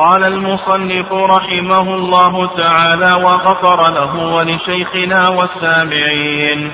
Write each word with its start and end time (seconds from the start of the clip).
قال 0.00 0.24
المصنف 0.26 1.12
رحمه 1.12 1.94
الله 1.94 2.56
تعالى 2.56 3.12
وغفر 3.24 3.90
له 3.90 4.16
ولشيخنا 4.16 5.28
والسامعين 5.28 6.72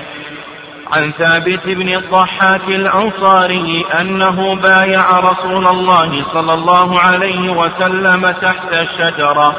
عن 0.91 1.11
ثابت 1.11 1.65
بن 1.65 1.93
الضحاك 1.93 2.63
الأنصاري 2.69 3.85
أنه 4.01 4.55
بايع 4.55 5.05
رسول 5.17 5.67
الله 5.67 6.25
صلى 6.33 6.53
الله 6.53 6.99
عليه 6.99 7.51
وسلم 7.51 8.31
تحت 8.31 8.73
الشجرة 8.73 9.55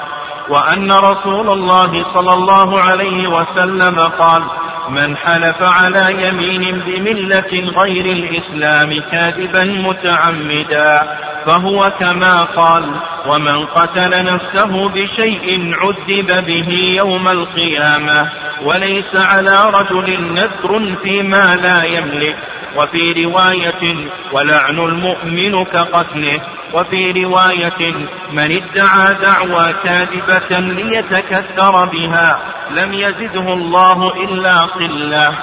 وأن 0.48 0.92
رسول 0.92 1.50
الله 1.50 2.04
صلى 2.14 2.32
الله 2.34 2.80
عليه 2.80 3.28
وسلم 3.28 3.98
قال 4.00 4.42
من 4.88 5.16
حلف 5.16 5.62
على 5.62 6.26
يمين 6.26 6.80
بملة 6.80 7.72
غير 7.80 8.04
الإسلام 8.06 9.00
كاذبا 9.12 9.64
متعمدا 9.64 11.00
فهو 11.48 11.92
كما 12.00 12.42
قال 12.42 13.00
ومن 13.26 13.66
قتل 13.66 14.24
نفسه 14.24 14.88
بشيء 14.88 15.74
عذب 15.74 16.46
به 16.46 16.68
يوم 16.96 17.28
القيامة 17.28 18.30
وليس 18.62 19.16
على 19.16 19.64
رجل 19.64 20.32
نذر 20.32 20.96
فيما 21.02 21.56
لا 21.56 21.84
يملك. 21.84 22.36
وفي 22.76 23.24
رواية 23.24 24.10
ولعن 24.32 24.78
المؤمن 24.78 25.64
كقتله. 25.64 26.40
وفي 26.74 27.12
رواية 27.24 27.92
من 28.32 28.62
ادعى 28.62 29.14
دعوى 29.14 29.72
كاذبة 29.84 30.60
ليتكثر 30.60 31.84
بها 31.84 32.42
لم 32.70 32.94
يزده 32.94 33.52
الله 33.52 34.12
إلا 34.24 34.60
قلة. 34.64 35.38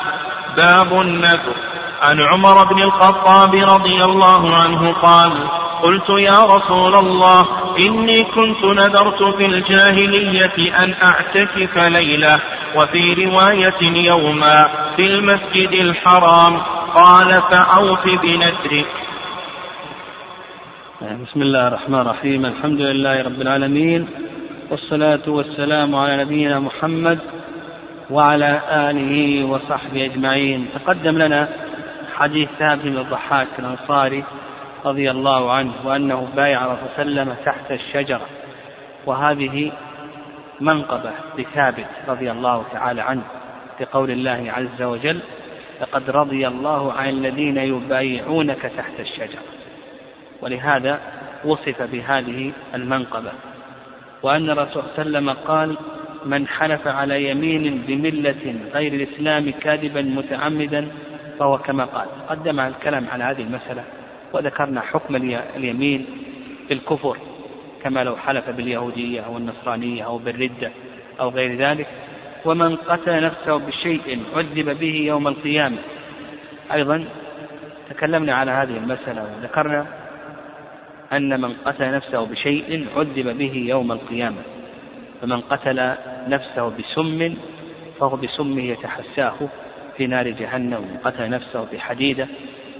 باب 0.57 1.01
النذر. 1.01 1.55
عن 2.01 2.21
عمر 2.21 2.63
بن 2.63 2.81
الخطاب 2.81 3.55
رضي 3.55 4.03
الله 4.03 4.55
عنه 4.55 4.93
قال 4.93 5.64
قلت 5.85 6.09
يا 6.09 6.45
رسول 6.45 6.95
الله 6.95 7.47
إني 7.79 8.23
كنت 8.23 8.63
نذرت 8.63 9.23
في 9.37 9.45
الجاهلية 9.45 10.83
أن 10.83 10.93
أعتكف 11.03 11.77
ليلة 11.77 12.39
وفي 12.77 13.25
رواية 13.25 14.07
يوما 14.07 14.67
في 14.95 15.05
المسجد 15.07 15.71
الحرام 15.71 16.57
قال 16.95 17.35
فأوف 17.51 18.03
بنذرك. 18.23 18.91
بسم 21.01 21.41
الله 21.41 21.67
الرحمن 21.67 21.99
الرحيم 21.99 22.45
الحمد 22.45 22.81
لله 22.81 23.21
رب 23.21 23.41
العالمين 23.41 24.07
والصلاة 24.71 25.25
والسلام 25.27 25.95
على 25.95 26.23
نبينا 26.23 26.59
محمد 26.59 27.19
وعلى 28.09 28.61
آله 28.89 29.43
وصحبه 29.45 30.05
أجمعين. 30.05 30.67
تقدم 30.75 31.17
لنا 31.17 31.49
حديث 32.15 32.49
ثابت 32.59 32.83
بن 32.83 32.97
الضحاك 32.97 33.47
الأنصاري 33.59 34.23
رضي 34.85 35.11
الله 35.11 35.51
عنه 35.51 35.73
وأنه 35.85 36.27
بايع 36.35 36.59
عليه 36.61 36.77
وسلم 36.93 37.35
تحت 37.45 37.71
الشجرة. 37.71 38.25
وهذه 39.05 39.71
منقبة 40.61 41.11
لثابت 41.37 41.87
رضي 42.07 42.31
الله 42.31 42.63
تعالى 42.73 43.01
عنه 43.01 43.23
بقول 43.79 44.11
الله 44.11 44.53
عز 44.57 44.81
وجل 44.81 45.19
لقد 45.81 46.09
رضي 46.09 46.47
الله 46.47 46.93
عن 46.93 47.09
الذين 47.09 47.57
يبايعونك 47.57 48.61
تحت 48.77 48.99
الشجرة 48.99 49.41
ولهذا 50.41 50.99
وصف 51.45 51.81
بهذه 51.81 52.51
المنقبة. 52.75 53.31
وأن 54.23 54.49
الرسول 54.49 54.83
صلى 54.83 54.83
الله 54.83 54.93
عليه 54.97 55.09
وسلم 55.09 55.29
قال 55.29 55.77
من 56.25 56.47
حلف 56.47 56.87
على 56.87 57.29
يمين 57.29 57.83
بملة 57.87 58.55
غير 58.73 58.93
الإسلام 58.93 59.51
كاذبا 59.51 60.01
متعمدا 60.01 60.87
فهو 61.39 61.57
كما 61.57 61.85
قال 61.85 62.07
قدم 62.29 62.59
الكلام 62.59 63.07
على 63.11 63.23
هذه 63.23 63.41
المسألة. 63.41 63.83
وذكرنا 64.35 64.81
حكم 64.81 65.15
اليمين 65.55 66.05
بالكفر 66.69 67.17
كما 67.83 68.03
لو 68.03 68.15
حلف 68.15 68.49
باليهودية 68.49 69.21
أو 69.21 69.37
النصرانية 69.37 70.03
أو 70.05 70.17
بالردة 70.17 70.71
أو 71.19 71.29
غير 71.29 71.55
ذلك. 71.55 71.87
ومن 72.45 72.75
قتل 72.75 73.23
نفسه 73.23 73.57
بشيء 73.57 74.23
عذب 74.35 74.79
به 74.79 74.95
يوم 74.95 75.27
القيامة. 75.27 75.77
أيضا 76.73 77.05
تكلمنا 77.89 78.33
على 78.33 78.51
هذه 78.51 78.77
المسألة 78.77 79.23
وذكرنا 79.23 79.85
أن 81.13 81.41
من 81.41 81.53
قتل 81.65 81.91
نفسه 81.91 82.25
بشيء 82.25 82.87
عذب 82.95 83.37
به 83.37 83.65
يوم 83.67 83.91
القيامة. 83.91 84.41
فمن 85.21 85.41
قتل 85.41 85.95
نفسه 86.27 86.69
بسم 86.69 87.35
فهو 87.99 88.15
بسمه 88.15 88.63
يتحساه 88.63 89.35
في 89.97 90.07
نار 90.07 90.29
جهنم. 90.29 90.73
ومن 90.73 90.97
قتل 91.03 91.29
نفسه 91.29 91.67
بحديدة 91.73 92.27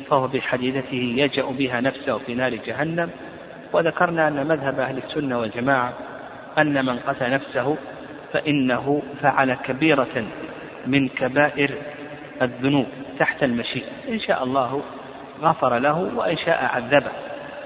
فهو 0.10 0.28
بحديدته 0.28 1.14
يجأ 1.18 1.46
بها 1.46 1.82
نفسه 1.82 2.18
في 2.18 2.36
نار 2.36 2.56
جهنم. 2.56 3.10
وذكرنا 3.74 4.28
أن 4.28 4.48
مذهب 4.48 4.80
أهل 4.80 4.98
السنة 4.98 5.40
والجماعة 5.40 5.94
أن 6.58 6.86
من 6.86 7.00
قتل 7.00 7.32
نفسه 7.32 7.78
فإنه 8.34 9.04
فعل 9.22 9.54
كبيرة 9.54 10.26
من 10.88 11.08
كبائر 11.08 11.72
الذنوب 12.42 12.86
تحت 13.20 13.44
المشيئة 13.44 13.92
إن 14.10 14.20
شاء 14.20 14.44
الله 14.44 14.84
غفر 15.42 15.78
له 15.78 16.12
وإن 16.16 16.38
شاء 16.38 16.66
عذبه 16.66 17.12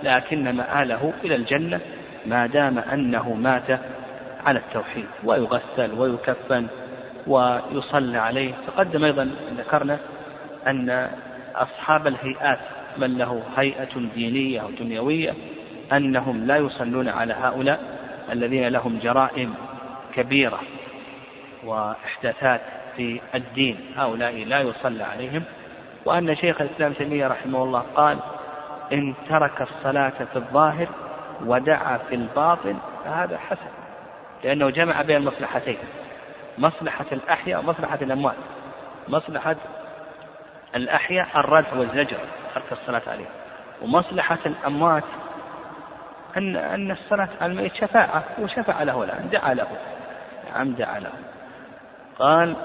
لكن 0.03 0.56
مآله 0.56 1.13
إلى 1.23 1.35
الجنة 1.35 1.79
ما 2.25 2.47
دام 2.47 2.79
أنه 2.79 3.34
مات 3.34 3.79
على 4.45 4.59
التوحيد. 4.59 5.06
ويغسل 5.23 6.00
ويكفن 6.00 6.68
ويصلى 7.28 8.18
عليه. 8.18 8.53
تقدم 8.68 9.03
أيضا 9.03 9.29
ذكرنا 9.57 9.97
أن 10.68 11.09
أصحاب 11.55 12.07
الهيئات 12.07 12.59
من 12.97 13.17
له 13.17 13.43
هيئة 13.57 13.99
دينية 14.15 14.61
أو 14.61 14.69
دنيوية 14.69 15.33
أنهم 15.93 16.45
لا 16.45 16.57
يصلون 16.57 17.09
على 17.09 17.33
هؤلاء 17.33 17.79
الذين 18.31 18.67
لهم 18.67 18.99
جرائم 18.99 19.53
كبيرة 20.15 20.59
وإحداثات 21.63 22.61
في 22.95 23.21
الدين. 23.35 23.77
هؤلاء 23.95 24.45
لا 24.45 24.59
يصلى 24.59 25.03
عليهم. 25.03 25.43
وأن 26.05 26.35
شيخ 26.35 26.61
الإسلام 26.61 26.93
تيمية 26.93 27.27
رحمه 27.27 27.63
الله 27.63 27.79
قال 27.95 28.17
إن 28.93 29.13
ترك 29.29 29.61
الصلاة 29.61 30.09
في 30.09 30.35
الظاهر 30.35 30.88
ودعا 31.45 31.97
في 31.97 32.15
الباطن 32.15 32.77
فهذا 33.05 33.38
حسن 33.38 33.71
لأنه 34.43 34.69
جمع 34.69 35.01
بين 35.01 35.17
المصلحتين 35.17 35.77
مصلحة 36.57 37.05
الأحياء 37.11 37.59
ومصلحة 37.59 37.99
الأموات. 38.01 38.35
مصلحة 39.07 39.55
الأحياء 40.75 41.28
الردع 41.35 41.74
والزجر 41.78 42.18
ترك 42.56 42.72
الصلاة 42.72 43.02
عليه 43.07 43.25
ومصلحة 43.81 44.40
الأموات 44.46 45.03
أن 46.38 46.56
أن 46.56 46.91
الصلاة 46.91 47.30
على 47.41 47.52
الميت 47.52 47.75
شفاعة 47.75 48.24
وشفع 48.41 48.84
له 48.84 49.03
الآن 49.03 49.30
دعا 49.30 49.53
له. 49.53 49.68
نعم 50.53 50.72
دعا 50.72 51.00
له. 51.00 51.12
قال 52.19 52.56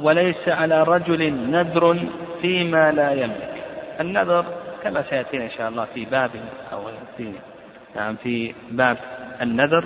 وليس 0.00 0.48
على 0.48 0.82
رجل 0.82 1.32
نذر 1.50 1.98
فيما 2.42 2.92
لا 2.92 3.12
يملك. 3.12 3.64
النذر 4.00 4.44
كما 4.82 5.02
سيأتينا 5.02 5.44
إن 5.44 5.50
شاء 5.50 5.68
الله 5.68 5.84
في 5.94 6.04
باب 6.04 6.30
أو 6.72 6.82
في 7.16 7.32
نعم 7.96 8.16
في 8.16 8.54
باب 8.70 8.96
النذر 9.42 9.84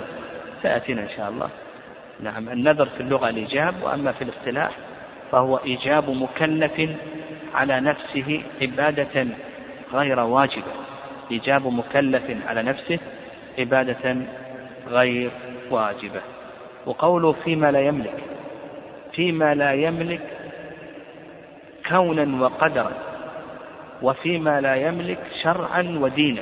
سيأتينا 0.61 1.01
إن 1.01 1.09
شاء 1.09 1.29
الله. 1.29 1.49
نعم 2.19 2.49
النذر 2.49 2.85
في 2.85 2.99
اللغة 2.99 3.29
الإيجاب 3.29 3.83
وأما 3.83 4.11
في 4.11 4.23
الاصطلاح 4.23 4.71
فهو 5.31 5.57
إيجاب 5.57 6.09
مكلف 6.09 6.89
على 7.53 7.79
نفسه 7.79 8.43
عبادة 8.61 9.27
غير 9.93 10.19
واجبة. 10.19 10.71
إيجاب 11.31 11.67
مكلف 11.67 12.47
على 12.47 12.63
نفسه 12.63 12.99
عبادة 13.59 14.17
غير 14.87 15.31
واجبة. 15.71 16.21
وقوله 16.85 17.31
فيما 17.31 17.71
لا 17.71 17.79
يملك 17.79 18.23
فيما 19.13 19.55
لا 19.55 19.73
يملك 19.73 20.21
كونا 21.89 22.43
وقدرا 22.43 22.91
وفيما 24.01 24.61
لا 24.61 24.75
يملك 24.75 25.19
شرعا 25.43 25.97
ودينا. 26.01 26.41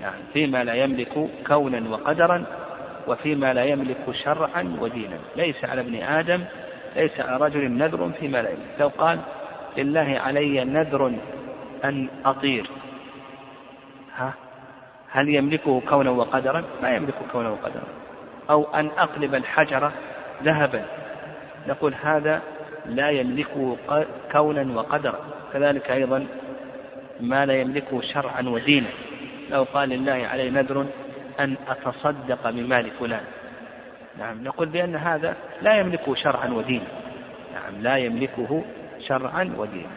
يعني 0.00 0.22
فيما 0.32 0.64
لا 0.64 0.74
يملك 0.74 1.28
كونا 1.46 1.90
وقدرا 1.90 2.44
وفيما 3.06 3.54
لا 3.54 3.64
يملك 3.64 4.12
شرعا 4.24 4.76
ودينا. 4.80 5.18
ليس 5.36 5.64
على 5.64 5.80
ابن 5.80 5.94
آدم 5.94 6.44
ليس 6.96 7.20
على 7.20 7.44
رجل 7.44 7.70
نذر 7.70 8.10
فيما 8.20 8.42
لا 8.42 8.50
يملك 8.50 8.80
لو 8.80 8.88
قال 8.88 9.18
لله 9.78 10.20
علي 10.20 10.64
نذر 10.64 11.12
أن 11.84 12.08
أطير. 12.24 12.66
ها؟ 14.16 14.34
هل 15.10 15.28
يملكه 15.28 15.80
كونا 15.88 16.10
وقدرا؟ 16.10 16.64
ما 16.82 16.90
يملك 16.90 17.14
كونا 17.32 17.48
وقدرا. 17.48 17.84
أو 18.50 18.74
أن 18.74 18.90
أقلب 18.98 19.34
الحجر 19.34 19.92
ذهبا. 20.42 20.84
نقول 21.68 21.94
هذا 22.02 22.42
لا 22.86 23.10
يملكه 23.10 23.76
كونا 24.32 24.76
وقدرا. 24.76 25.18
كذلك 25.52 25.90
أيضا 25.90 26.26
ما 27.20 27.46
لا 27.46 27.60
يملكه 27.60 28.00
شرعا 28.00 28.42
ودينا. 28.42 28.88
لو 29.50 29.62
قال 29.62 29.88
لله 29.88 30.26
علي 30.26 30.50
نذر 30.50 30.86
أن 31.40 31.56
أتصدق 31.68 32.50
بمال 32.50 32.90
فلان. 32.90 33.24
نعم 34.20 34.44
نقول 34.44 34.68
بأن 34.68 34.96
هذا 34.96 35.36
لا 35.62 35.80
يملكه 35.80 36.14
شرعا 36.14 36.48
ودينا. 36.48 36.86
نعم 37.54 37.82
لا 37.82 37.96
يملكه 37.96 38.64
شرعا 38.98 39.54
ودينا. 39.56 39.96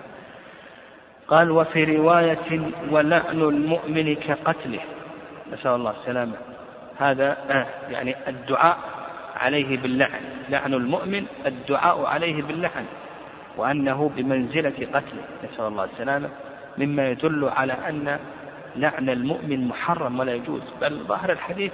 قال 1.28 1.52
وفي 1.52 1.98
رواية 1.98 2.72
ولعن 2.92 3.42
المؤمن 3.42 4.16
كقتله. 4.16 4.80
نسأل 5.54 5.72
الله 5.72 5.92
السلامة. 5.92 6.36
هذا 7.00 7.38
آه 7.50 7.92
يعني 7.92 8.16
الدعاء 8.28 8.78
عليه 9.36 9.78
باللعن. 9.78 10.22
لعن 10.50 10.74
المؤمن 10.74 11.26
الدعاء 11.46 12.06
عليه 12.06 12.44
باللعن. 12.44 12.86
وأنه 13.58 14.12
بمنزلة 14.16 14.88
قتله. 14.94 15.24
نسأل 15.44 15.66
الله 15.66 15.84
السلامة. 15.84 16.30
مما 16.78 17.10
يدل 17.10 17.50
على 17.50 17.74
أن 17.74 18.20
لعن 18.76 19.10
المؤمن 19.10 19.68
محرم 19.68 20.20
ولا 20.20 20.34
يجوز. 20.34 20.62
بل 20.82 21.04
ظاهر 21.08 21.32
الحديث 21.32 21.72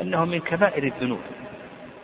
أنه 0.00 0.24
من 0.24 0.40
كبائر 0.40 0.84
الذنوب. 0.84 1.20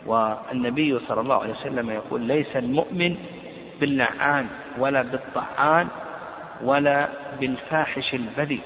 والنبي 0.05 0.99
صلى 0.99 1.21
الله 1.21 1.41
عليه 1.41 1.53
وسلم 1.53 1.89
يقول 1.89 2.21
ليس 2.21 2.55
المؤمن 2.55 3.15
باللعان 3.79 4.47
ولا 4.77 5.01
بالطعان 5.01 5.87
ولا 6.63 7.07
بالفاحش 7.39 8.13
البذيء. 8.13 8.61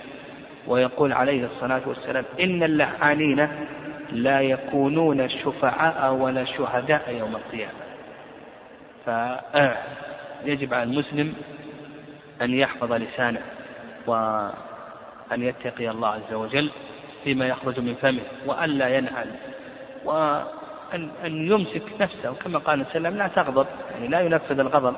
ويقول 0.68 1.14
عليه 1.14 1.46
الصلاة 1.46 1.82
والسلام 1.86 2.26
إن 2.40 2.64
اللعانين 2.64 3.48
لا 4.12 4.42
يكونون 4.42 5.30
شفعاء 5.30 6.14
ولا 6.14 6.46
شهداء 6.46 7.16
يوم 7.20 7.36
القيامة. 7.36 7.82
فيجب 9.06 10.74
على 10.74 10.84
المسلم 10.84 11.34
أن 12.42 12.54
يحفظ 12.54 12.94
لسانه 12.94 13.42
وأن 14.08 14.52
يتقي 15.38 15.90
الله 15.90 16.08
عز 16.08 16.34
وجل 16.34 16.70
فيما 17.24 17.48
يخرج 17.48 17.80
من 17.80 17.96
فمه 17.96 18.22
وألا 18.46 18.98
ينعل 18.98 19.28
وأن 20.92 21.10
أن 21.26 21.52
يمسك 21.52 21.84
نفسه 22.02 22.34
كما 22.34 22.60
قال 22.60 22.86
صلى 22.86 22.98
الله 22.98 23.10
عليه 23.10 23.10
وسلم 23.10 23.18
لا 23.18 23.28
تغضب 23.28 23.68
يعني 23.92 24.08
لا 24.08 24.20
ينفذ 24.20 24.60
الغضب. 24.60 24.96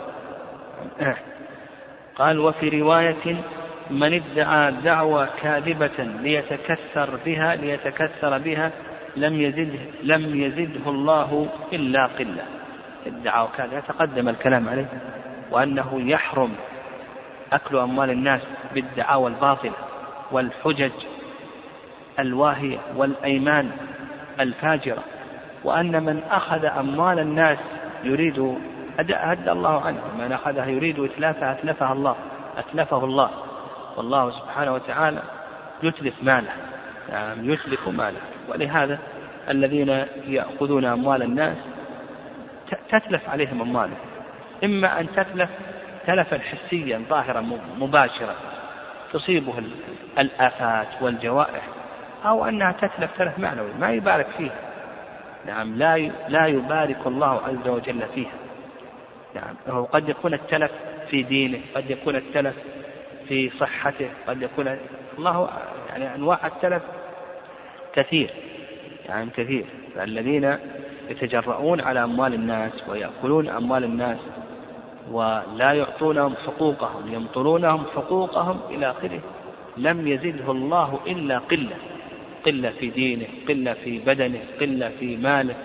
قال 2.16 2.40
وفي 2.40 2.82
رواية 2.82 3.36
من 3.90 4.14
ادعى 4.14 4.72
دعوى 4.72 5.28
كاذبة 5.42 6.04
ليتكثر 6.22 7.20
بها 7.26 7.56
ليتكثر 7.56 8.38
بها 8.38 8.72
لم 9.16 9.42
يزده 9.42 9.80
لم 10.04 10.44
يزده 10.44 10.92
الله 10.92 11.48
إلا 11.74 12.06
قلة. 12.06 12.44
ادعى 13.06 13.48
كاذبة 13.58 13.80
تقدم 13.80 14.30
الكلام 14.30 14.70
عليه. 14.70 14.88
وأنه 15.52 16.02
يحرم 16.02 16.54
أكل 17.54 17.78
أموال 17.78 18.10
الناس 18.10 18.42
بالدعاوى 18.74 19.30
الباطلة 19.30 19.74
والحجج 20.32 20.92
الواهية 22.20 22.78
والأيمان 22.96 23.72
الفاجرة. 24.40 25.04
وأن 25.64 26.04
من 26.04 26.24
أخذ 26.32 26.66
أموال 26.66 27.20
الناس 27.20 27.58
يريد 28.04 28.58
أدى 29.00 29.52
الله 29.52 29.82
عنه. 29.82 30.02
من 30.20 30.32
أخذها 30.32 30.66
يريد 30.66 31.00
إتلافها 31.00 31.52
أتلفها 31.52 31.94
الله 31.94 32.16
أتلفه 32.58 33.04
الله. 33.04 33.30
والله 33.98 34.32
سبحانه 34.32 34.74
وتعالى 34.74 35.22
يتلف 35.84 36.24
ماله. 36.24 36.52
يعني 37.10 37.48
يتلف 37.48 37.88
ماله. 37.88 38.20
ولهذا 38.50 39.00
الذين 39.50 40.06
يأخذون 40.28 40.86
أموال 40.86 41.24
الناس 41.24 41.58
تتلف 42.90 43.30
عليهم 43.30 43.62
أموالهم. 43.62 43.98
إما 44.64 45.00
أن 45.00 45.08
تتلف 45.16 45.50
تلفا 46.08 46.40
حسيا 46.40 47.06
ظاهرا 47.10 47.44
مباشرا. 47.80 48.36
تصيبه 49.14 49.54
الآفات 50.20 50.88
والجوائح 51.02 51.64
أو 52.26 52.46
أنها 52.46 52.72
تتلف 52.72 53.18
تلف 53.18 53.40
معنوي 53.40 53.74
ما 53.80 53.92
يبارك 53.92 54.28
فيها. 54.38 54.73
نعم 55.46 55.76
لا 55.76 55.98
لا 56.30 56.48
يبارك 56.48 57.08
الله 57.08 57.42
عز 57.42 57.68
وجل 57.68 58.04
فيها. 58.16 58.34
نعم 59.36 59.56
هو 59.68 59.84
قد 59.84 60.10
يكون 60.10 60.34
التلف 60.34 60.72
في 61.10 61.24
دينه 61.24 61.60
قد 61.76 61.90
يكون 61.90 62.16
التلف 62.16 62.56
في 63.28 63.50
صحته 63.50 64.10
قد 64.28 64.42
يكون 64.42 64.78
الله 65.18 65.50
يعني 65.90 66.16
أنواع 66.16 66.48
التلف 66.48 66.84
كثير 67.94 68.30
يعني 69.06 69.30
كثير. 69.30 69.66
الذين 70.02 70.58
يتجرؤون 71.10 71.82
على 71.82 72.04
أموال 72.04 72.34
الناس 72.34 72.90
ويأكلون 72.90 73.50
أموال 73.50 73.84
الناس 73.84 74.18
ولا 75.12 75.74
يعطونهم 75.74 76.36
حقوقهم 76.36 77.14
يمطلونهم 77.14 77.86
حقوقهم 77.96 78.60
إلى 78.70 78.92
آخره. 78.92 79.20
لم 79.78 80.08
يزده 80.08 80.52
الله 80.52 81.00
إلا 81.08 81.38
قلة. 81.38 81.76
قلة 82.46 82.70
في 82.80 82.90
دينه 82.90 83.28
قلة 83.48 83.74
في 83.74 84.00
بدنه 84.00 84.40
قلة 84.62 84.92
في 85.00 85.18
ماله 85.18 85.56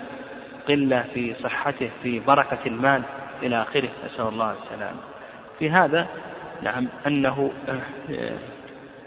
قلة 0.67 1.05
في 1.13 1.33
صحته 1.43 1.89
في 2.03 2.19
بركة 2.19 2.59
المال 2.65 3.03
إلى 3.43 3.61
آخره. 3.61 3.89
نسأل 4.05 4.27
الله 4.27 4.55
السلامة 4.63 4.99
في 5.59 5.69
هذا 5.69 6.07
نعم 6.63 6.87
أنه 7.07 7.51
آه، 7.69 8.37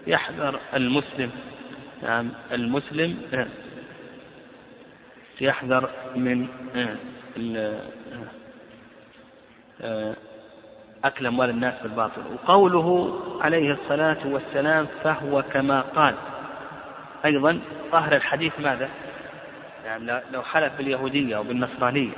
يحذر 0.07 0.61
المسلم 0.75 1.31
نعم 2.03 2.31
المسلم 2.53 3.17
آه، 3.35 3.47
يحذر 5.41 5.91
من 6.17 6.47
آه، 9.81 10.17
أكل 11.05 11.27
أموال 11.27 11.51
الناس 11.51 11.75
بالباطل. 11.83 12.23
وقوله 12.33 13.19
عليه 13.41 13.73
الصلاة 13.73 14.19
والسلام 14.27 14.87
فهو 15.05 15.43
كما 15.43 15.81
قال 15.81 16.15
أيضا 17.25 17.61
ظاهر 17.93 18.17
الحديث 18.17 18.61
ماذا؟ 18.61 18.89
يعني 19.85 20.23
لو 20.33 20.43
حلف 20.43 20.73
باليهودية 20.79 21.37
أو 21.37 21.43
بالنصرانية 21.43 22.13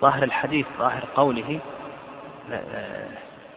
ظاهر 0.00 0.22
الحديث 0.22 0.66
ظاهر 0.78 1.04
قوله 1.14 1.60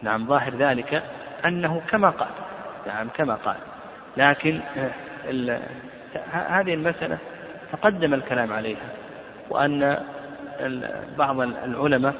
نعم 0.02 0.26
ظاهر 0.26 0.54
ذلك 0.54 1.02
أنه 1.44 1.82
كما 1.90 2.10
قال 2.10 2.28
نعم 2.86 3.08
كما 3.08 3.34
قال 3.34 3.56
لكن 4.16 4.60
هذه 6.32 6.74
المسألة 6.74 7.18
تقدم 7.72 8.14
الكلام 8.14 8.52
عليها 8.52 8.88
وأن 9.50 10.04
بعض 11.18 11.40
العلماء 11.40 12.14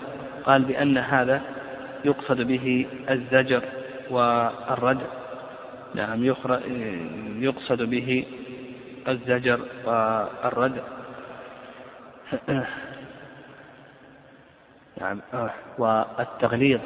قال 0.45 0.63
بأن 0.63 0.99
هذا 0.99 1.41
يقصد 2.05 2.41
به 2.41 2.87
الزجر 3.11 3.63
والردع 4.11 5.07
نعم 5.95 6.25
يقصد 7.43 7.83
به 7.83 8.25
الزجر 9.09 9.61
والردع 9.85 10.83
نعم. 15.01 15.21
والتغليظ. 15.79 16.81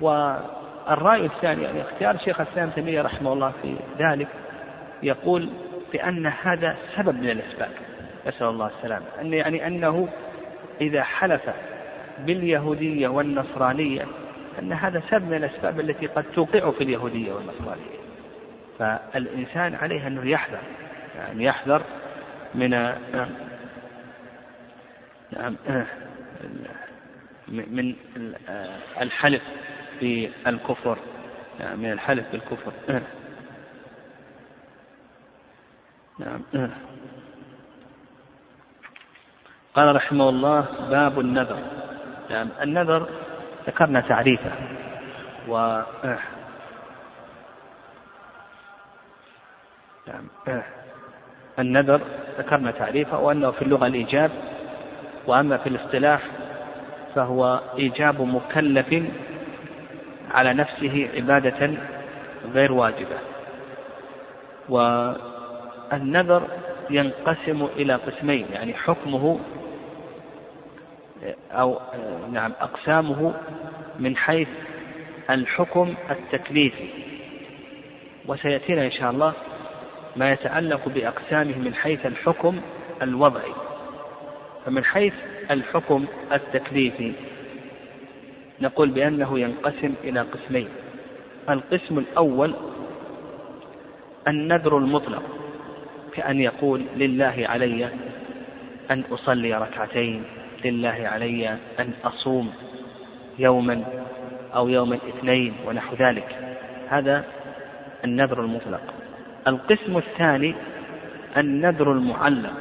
والرأي 0.00 1.26
الثاني 1.26 1.62
يعني 1.62 1.82
اختيار 1.82 2.16
شيخ 2.18 2.40
الإسلام 2.40 2.70
تيمية 2.70 3.02
رحمه 3.02 3.32
الله 3.32 3.52
في 3.62 3.76
ذلك 3.98 4.28
يقول 5.02 5.48
بأن 5.92 6.26
هذا 6.26 6.76
سبب 6.96 7.14
من 7.14 7.30
الأسباب 7.30 7.70
نسأل 8.26 8.46
الله 8.46 8.70
السلامة. 8.78 9.06
أن 9.20 9.32
يعني 9.32 9.66
أنه 9.66 10.08
إذا 10.80 11.02
حلف 11.02 11.50
باليهودية 12.18 13.08
والنصرانية 13.08 14.06
أن 14.58 14.72
هذا 14.72 15.02
سبب 15.10 15.24
من 15.24 15.34
الأسباب 15.34 15.80
التي 15.80 16.06
قد 16.06 16.24
توقع 16.34 16.70
في 16.70 16.84
اليهودية 16.84 17.32
والنصرانية. 17.32 17.94
فالإنسان 18.78 19.74
عليه 19.74 20.06
أنه 20.06 20.30
يحذر. 20.30 20.58
يعني 21.14 21.44
يحذر 21.44 21.82
من 22.54 22.70
نعم 25.32 25.56
من 27.48 27.96
الحلف 29.00 29.42
بالكفر 30.00 30.98
نعم 31.60 31.78
من 31.78 31.92
الحلف 31.92 32.32
بالكفر 32.32 32.72
نعم 36.18 36.42
قال 39.74 39.96
رحمه 39.96 40.28
الله 40.28 40.88
باب 40.90 41.20
النذر. 41.20 41.58
نعم 42.30 42.48
النذر 42.62 43.08
ذكرنا 43.66 44.00
تعريفه 44.00 44.52
و 45.48 45.82
نعم 50.06 50.28
النذر 51.58 52.00
ذكرنا 52.38 52.70
تعريفه 52.70 53.20
وأنه 53.20 53.50
في 53.50 53.62
اللغة 53.62 53.86
الإيجاب 53.86 54.30
وأما 55.26 55.56
في 55.56 55.68
الاصطلاح 55.68 56.22
فهو 57.14 57.60
إيجاب 57.78 58.22
مكلف 58.22 59.02
على 60.30 60.54
نفسه 60.54 61.08
عبادة 61.14 61.74
غير 62.54 62.72
واجبة. 62.72 63.18
والنذر 64.68 66.48
ينقسم 66.90 67.68
إلى 67.76 67.94
قسمين 67.94 68.46
يعني 68.52 68.74
حكمه 68.74 69.40
أو 71.52 71.80
نعم 72.32 72.52
أقسامه 72.60 73.34
من 73.98 74.16
حيث 74.16 74.48
الحكم 75.30 75.94
التكليفي. 76.10 76.88
وسيأتينا 78.26 78.84
إن 78.84 78.90
شاء 78.90 79.10
الله 79.10 79.32
ما 80.16 80.32
يتعلق 80.32 80.88
بأقسامه 80.88 81.58
من 81.58 81.74
حيث 81.74 82.06
الحكم 82.06 82.60
الوضعي. 83.02 83.52
فمن 84.66 84.84
حيث 84.84 85.14
الحكم 85.50 86.04
التكليفي 86.32 87.12
نقول 88.60 88.90
بأنه 88.90 89.38
ينقسم 89.38 89.94
إلى 90.04 90.20
قسمين. 90.20 90.68
القسم 91.50 91.98
الأول 91.98 92.54
النذر 94.28 94.78
المطلق 94.78 95.22
كأن 96.14 96.40
يقول 96.40 96.84
لله 96.96 97.46
علي 97.48 97.88
أن 98.90 99.04
أصلي 99.12 99.54
ركعتين 99.54 100.24
لله 100.64 101.08
علي 101.08 101.48
أن 101.80 101.92
أصوم 102.04 102.52
يوما 103.38 103.84
أو 104.54 104.68
يوم 104.68 104.92
الاثنين 104.92 105.54
ونحو 105.66 105.96
ذلك. 105.96 106.56
هذا 106.88 107.24
النذر 108.04 108.40
المطلق. 108.40 108.93
القسم 109.48 109.96
الثاني 109.96 110.54
النذر 111.36 111.92
المعلق 111.92 112.52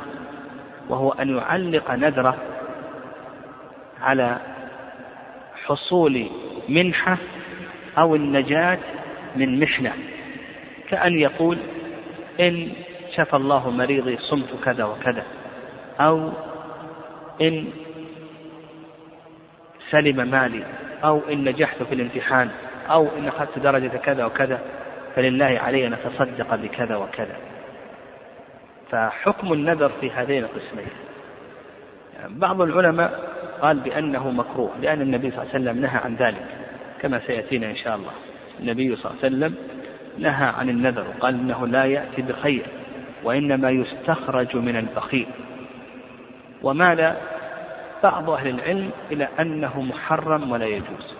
وهو 0.90 1.12
أن 1.12 1.38
يعلق 1.38 1.92
نذره 1.92 2.38
على 4.02 4.38
حصول 5.66 6.26
منحة 6.70 7.18
أو 7.98 8.16
النجاة 8.16 8.78
من 9.36 9.60
محنة 9.60 9.94
كأن 10.90 11.20
يقول 11.20 11.58
إن 12.40 12.70
شفى 13.16 13.36
الله 13.36 13.70
مريضي 13.70 14.18
صمت 14.18 14.50
كذا 14.66 14.84
وكذا 14.84 15.24
أو 16.00 16.32
إن 17.42 17.66
سلم 19.90 20.28
مالي 20.32 20.64
أو 21.04 21.22
إن 21.32 21.44
نجحت 21.44 21.84
في 21.84 21.96
الامتحان 21.96 22.50
أو 22.90 23.08
إن 23.18 23.28
أخذت 23.28 23.60
درجة 23.60 23.88
كذا 23.88 24.26
وكذا. 24.26 24.60
فلله 25.16 25.46
علي 25.46 25.88
أن 25.88 25.94
أتصدق 25.94 26.56
بكذا 26.56 26.96
وكذا. 26.96 27.36
فحكم 28.92 29.54
النذر 29.54 29.90
في 29.90 30.12
هذين 30.12 30.44
القسمين. 30.44 30.88
يعني 32.20 32.34
بعض 32.40 32.62
العلماء 32.62 33.34
قال 33.62 33.80
بأنه 33.80 34.32
مكروه 34.32 34.72
لأن 34.82 35.02
النبي 35.02 35.32
صلى 35.32 35.42
الله 35.42 35.54
عليه 35.54 35.64
وسلم 35.64 35.82
نهى 35.82 35.98
عن 35.98 36.16
ذلك 36.16 36.46
كما 37.02 37.20
سيأتينا 37.20 37.70
إن 37.70 37.76
شاء 37.76 37.96
الله. 37.96 38.12
النبي 38.60 38.96
صلى 38.96 39.12
الله 39.12 39.24
عليه 39.24 39.36
وسلم 39.36 39.56
نهى 40.18 40.46
عن 40.46 40.70
النذر 40.70 41.06
وقال 41.08 41.34
إنه 41.40 41.68
لا 41.68 41.86
يأتي 41.86 42.22
بخير 42.22 42.66
وإنما 43.24 43.70
يستخرج 43.70 44.56
من 44.58 44.76
البخيل. 44.76 45.28
ومال 46.64 47.16
بعض 48.04 48.30
أهل 48.30 48.48
العلم 48.48 48.92
إلى 49.12 49.28
أنه 49.40 49.82
محرم 49.82 50.52
ولا 50.52 50.66
يجوز. 50.66 51.16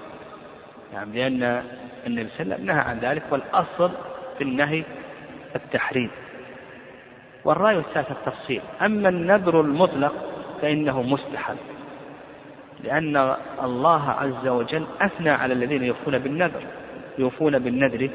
يعني 0.94 1.12
لأن 1.30 1.64
النبي 2.08 2.30
صلى 2.30 2.42
الله 2.42 2.54
عليه 2.54 2.56
وسلم 2.56 2.66
نهى 2.66 2.80
عن 2.80 3.00
ذلك 3.00 3.24
والأصل 3.32 3.92
في 4.38 4.44
النهي 4.44 4.84
التحريم. 5.56 6.10
والرأي 7.46 7.78
الثالث 7.78 8.12
التفصيل. 8.12 8.62
أما 8.82 9.10
النذر 9.10 9.62
المطلق 9.62 10.14
فإنه 10.62 11.02
مستحب 11.02 11.58
لأن 12.84 13.36
الله 13.64 14.10
عز 14.10 14.48
وجل 14.48 14.86
أثنى 15.02 15.30
على 15.30 15.54
الذين 15.54 15.84
يوفون 15.84 16.18
بالنذر 16.18 16.62
يوفون 17.18 17.60
بالنذر 17.60 18.10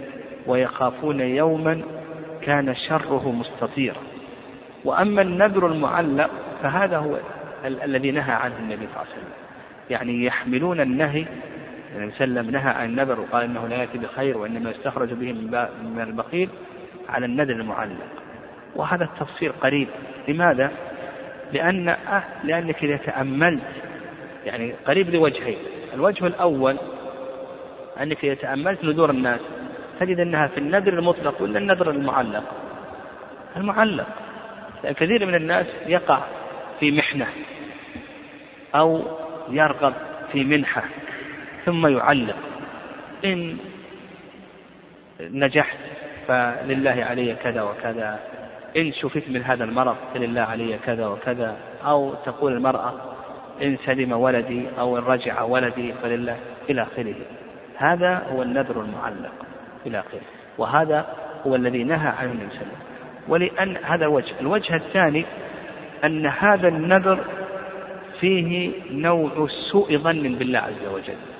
ويخافون 0.46 1.20
يوما 1.20 1.82
كان 2.42 2.74
شره 2.74 3.32
مستطيرا. 3.32 4.00
وأما 4.84 5.22
النذر 5.22 5.66
المعلق 5.66 6.30
فهذا 6.62 6.98
هو 6.98 7.16
ال- 7.64 7.82
الذي 7.82 8.10
نهى 8.10 8.32
عنه 8.32 8.56
النبي 8.58 8.76
صلى 8.86 8.86
الله 8.86 8.98
عليه 8.98 9.10
وسلم. 9.12 9.32
يعني 9.90 10.24
يحملون 10.24 10.80
النهي 10.80 11.26
وسلم 11.96 12.50
نهى 12.50 12.70
عن 12.70 12.88
النذر 12.88 13.20
وقال 13.20 13.44
إنه 13.44 13.68
لا 13.68 13.76
يأتي 13.76 13.98
بخير 13.98 14.38
وإنما 14.38 14.70
يستخرج 14.70 15.12
به 15.12 15.32
من 15.82 16.00
البخيل 16.00 16.48
على 17.08 17.26
النذر 17.26 17.52
المعلق. 17.52 18.06
وهذا 18.76 19.04
التفصيل 19.04 19.52
قريب. 19.52 19.88
لماذا؟ 20.28 20.70
لأن 21.52 21.88
أه 21.88 22.22
لأنك 22.44 22.84
إذا 22.84 22.96
تأملت 22.96 23.62
يعني 24.46 24.74
قريب 24.86 25.10
لوجهين. 25.10 25.58
الوجه 25.94 26.26
الأول 26.26 26.76
أنك 28.02 28.24
إذا 28.24 28.34
تأملت 28.34 28.84
نذور 28.84 29.10
الناس 29.10 29.40
تجد 30.00 30.20
أنها 30.20 30.46
في 30.46 30.58
النذر 30.58 30.92
المطلق 30.92 31.42
ولا 31.42 31.58
النذر 31.58 31.90
المعلق؟ 31.90 32.44
المعلق. 33.56 34.06
لأن 34.84 34.94
كثير 34.94 35.26
من 35.26 35.34
الناس 35.34 35.66
يقع 35.86 36.20
في 36.80 36.90
محنة 36.90 37.26
أو 38.74 39.02
يرغب 39.50 39.94
في 40.32 40.44
منحة. 40.44 40.82
ثم 41.68 41.86
يعلق 41.86 42.36
إن 43.24 43.56
نجحت 45.20 45.78
فلله 46.28 47.04
علي 47.04 47.34
كذا 47.34 47.62
وكذا. 47.62 48.20
إن 48.76 48.92
شفيت 48.92 49.30
من 49.30 49.42
هذا 49.42 49.64
المرض 49.64 49.96
فلله 50.14 50.40
علي 50.40 50.78
كذا 50.86 51.06
وكذا. 51.06 51.56
أو 51.84 52.14
تقول 52.14 52.52
المرأة 52.52 52.92
إن 53.62 53.76
سلم 53.76 54.12
ولدي 54.12 54.66
أو 54.78 54.98
إن 54.98 55.02
رجع 55.02 55.42
ولدي 55.42 55.92
فلله 55.92 56.36
إلى 56.70 56.82
آخره. 56.82 57.14
هذا 57.76 58.22
هو 58.32 58.42
النذر 58.42 58.80
المعلق 58.80 59.32
إلى 59.86 59.98
آخره. 59.98 60.20
وهذا 60.58 61.06
هو 61.46 61.54
الذي 61.54 61.84
نهى 61.84 62.08
عنه 62.08 62.32
النبي 62.32 62.50
صلى 62.50 62.62
الله 62.62 62.74
عليه 62.74 62.76
وسلم. 62.76 62.88
ولأن 63.28 63.76
هذا 63.84 64.06
وجه. 64.06 64.34
الوجه 64.40 64.74
الثاني 64.76 65.24
أن 66.04 66.26
هذا 66.26 66.68
النذر 66.68 67.24
فيه 68.20 68.70
نوع 68.90 69.46
سوء 69.72 69.96
ظن 69.98 70.22
بالله 70.22 70.58
عز 70.58 70.86
وجل. 70.94 71.37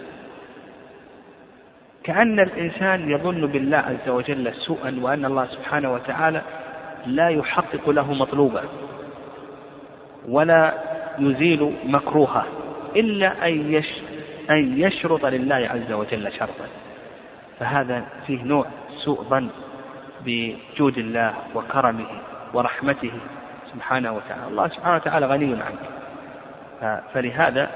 كأن 2.05 2.41
الإنسان 2.41 3.11
يظن 3.11 3.47
بالله 3.47 3.79
عز 3.79 4.09
وجل 4.09 4.55
سوءا 4.55 4.99
وأن 5.01 5.25
الله 5.25 5.47
سبحانه 5.47 5.93
وتعالى 5.93 6.43
لا 7.07 7.29
يحقق 7.29 7.91
له 7.91 8.13
مطلوبه 8.13 8.63
ولا 10.29 10.75
يزيل 11.19 11.73
مكروهه 11.85 12.47
إلا 12.97 13.49
أن 13.49 13.83
أن 14.51 14.81
يشرط 14.81 15.27
لله 15.27 15.57
عز 15.57 15.93
وجل 15.93 16.33
شرطا. 16.33 16.67
فهذا 17.59 18.05
فيه 18.27 18.43
نوع 18.43 18.67
سوء 19.05 19.23
ظن 19.23 19.49
بجود 20.25 20.99
الله 20.99 21.35
وكرمه 21.55 22.07
ورحمته 22.55 23.13
سبحانه 23.73 24.13
وتعالى. 24.13 24.47
الله 24.49 24.69
سبحانه 24.69 24.97
وتعالى 24.97 25.27
غني 25.27 25.57
عنك. 25.63 25.79
فلهذا 27.15 27.71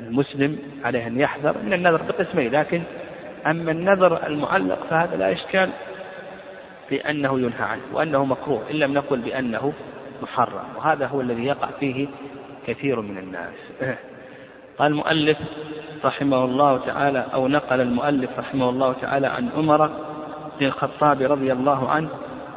المسلم 0.00 0.58
عليه 0.84 1.06
أن 1.06 1.20
يحذر 1.20 1.54
من 1.64 1.72
النذر 1.72 2.02
بقسمين 2.02 2.52
لكن 2.52 2.82
أما 3.46 3.70
النذر 3.70 4.26
المعلق 4.26 4.86
فهذا 4.90 5.16
لا 5.16 5.32
إشكال 5.32 5.70
بأنه 6.90 7.40
ينهى 7.40 7.62
عنه 7.64 7.82
وأنه 7.92 8.24
مكروه 8.24 8.62
إن 8.70 8.76
لم 8.76 8.94
نقل 8.94 9.18
بأنه 9.18 9.72
محرم 10.22 10.64
وهذا 10.76 11.06
هو 11.06 11.20
الذي 11.20 11.44
يقع 11.44 11.68
فيه 11.80 12.06
كثير 12.66 13.00
من 13.00 13.18
الناس. 13.18 13.54
قال 14.78 14.92
المؤلف 14.92 15.38
رحمه 16.04 16.44
الله 16.44 16.78
تعالى 16.78 17.26
أو 17.34 17.48
نقل 17.48 17.80
المؤلف 17.80 18.38
رحمه 18.38 18.70
الله 18.70 18.92
تعالى 18.92 19.26
عن 19.26 19.48
عمر 19.56 19.86
بن 20.60 20.66
الخطاب 20.66 21.22
رضي 21.22 21.52
الله 21.52 21.90
عنه 21.90 22.08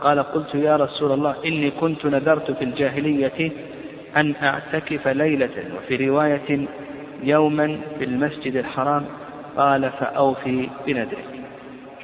قال 0.02 0.20
قلت 0.20 0.56
يا 0.56 0.76
رسول 0.76 1.12
الله 1.12 1.36
إني 1.46 1.72
كنت 1.72 2.06
نذرت 2.06 2.52
في 2.52 2.64
الجاهلية 2.64 3.52
أن 4.18 4.36
أعتكف 4.44 5.08
ليلة 5.08 5.76
وفي 5.78 6.08
رواية 6.10 6.68
يوما 7.24 7.80
في 8.00 8.04
المسجد 8.04 8.56
الحرام 8.56 9.06
قال 9.58 9.90
فأوفي 9.90 10.70
بنذرك. 10.88 11.26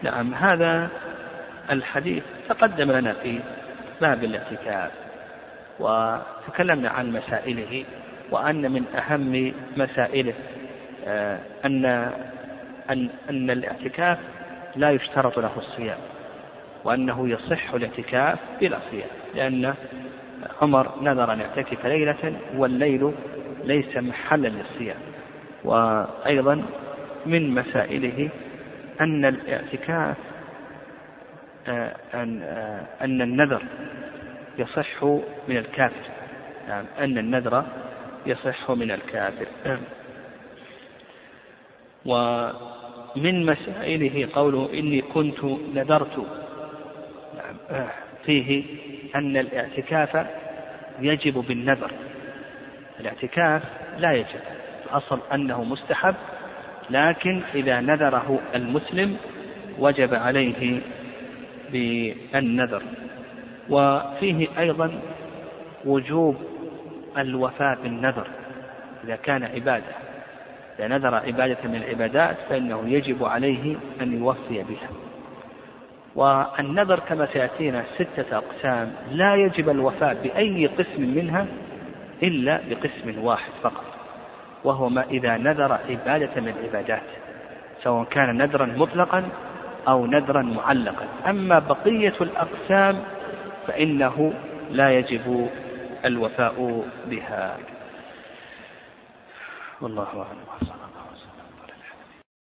نعم 0.03 0.33
هذا 0.33 0.89
الحديث 1.71 2.23
تقدم 2.49 2.91
لنا 2.91 3.13
في 3.13 3.39
باب 4.01 4.23
الاعتكاف 4.23 4.91
وتكلمنا 5.79 6.89
عن 6.89 7.11
مسائله 7.11 7.85
وأن 8.31 8.71
من 8.71 8.85
أهم 8.95 9.53
مسائله 9.77 10.33
آه، 11.07 11.39
أن 11.65 11.85
أن 12.89 13.09
أن 13.29 13.51
الاعتكاف 13.51 14.17
لا 14.75 14.91
يشترط 14.91 15.39
له 15.39 15.51
الصيام 15.57 15.97
وأنه 16.83 17.29
يصح 17.29 17.73
الاعتكاف 17.73 18.39
بلا 18.61 18.79
صيام 18.91 19.09
لأن 19.35 19.73
عمر 20.61 20.91
نذر 21.01 21.33
أن 21.33 21.39
يعتكف 21.39 21.85
ليلة 21.85 22.33
والليل 22.55 23.11
ليس 23.63 23.97
محلا 23.97 24.47
للصيام. 24.47 24.99
وأيضا 25.63 26.65
من 27.25 27.49
مسائله 27.49 28.29
أن 29.01 29.25
الاعتكاف 29.25 30.17
آه، 31.67 31.95
أن 32.13 32.41
آه، 32.43 32.85
أن 33.01 33.21
النذر 33.21 33.63
يصح 34.57 35.03
من 35.47 35.57
الكافر. 35.57 36.11
يعني 36.67 36.87
أن 36.99 37.17
النذر 37.17 37.65
يصح 38.25 38.71
من 38.71 38.91
الكافر. 38.91 39.47
ومن 42.05 43.45
مسائله 43.45 44.29
قوله 44.33 44.69
إني 44.73 45.01
كنت 45.01 45.43
نذرت. 45.73 46.17
نعم، 47.37 47.87
فيه 48.25 48.63
أن 49.15 49.37
الاعتكاف 49.37 50.27
يجب 50.99 51.33
بالنذر. 51.33 51.91
الاعتكاف 52.99 53.63
لا 53.99 54.11
يجب 54.13 54.39
الأصل 54.85 55.19
أنه 55.33 55.63
مستحب 55.63 56.15
لكن 56.89 57.41
إذا 57.55 57.81
نذره 57.81 58.39
المسلم 58.55 59.17
وجب 59.79 60.13
عليه 60.13 60.81
بالنذر. 61.71 62.83
وفيه 63.69 64.47
أيضا 64.59 64.91
وجوب 65.85 66.35
الوفاء 67.17 67.77
بالنذر 67.83 68.27
إذا 69.03 69.15
كان 69.15 69.43
عبادة. 69.43 69.95
إذا 70.79 70.87
نذر 70.87 71.15
عبادة 71.15 71.57
من 71.63 71.75
العبادات 71.75 72.37
فإنه 72.49 72.89
يجب 72.89 73.23
عليه 73.23 73.75
أن 74.01 74.19
يوفي 74.19 74.63
بها. 74.63 74.89
والنذر 76.15 76.99
كما 76.99 77.25
سيأتينا 77.25 77.83
ستة 77.95 78.37
أقسام 78.37 78.93
لا 79.11 79.35
يجب 79.35 79.69
الوفاء 79.69 80.13
بأي 80.23 80.67
قسم 80.67 81.01
منها 81.01 81.45
إلا 82.23 82.61
بقسم 82.69 83.23
واحد 83.23 83.51
فقط 83.63 83.83
وهو 84.63 84.89
ما 84.89 85.03
إذا 85.03 85.37
نذر 85.37 85.79
عبادة 85.89 86.41
من 86.41 86.47
العبادات 86.47 87.03
سواء 87.83 88.03
كان 88.03 88.37
نذرا 88.37 88.65
مطلقا 88.65 89.23
أو 89.87 90.05
نذرا 90.05 90.41
معلقا. 90.41 91.05
أما 91.29 91.59
بقية 91.59 92.13
الأقسام 92.21 93.03
فإنه 93.67 94.33
لا 94.71 94.91
يجب 94.99 95.49
الوفاء 96.05 96.85
بها. 97.05 97.57
والله 99.81 100.07
أعلم. 100.17 100.74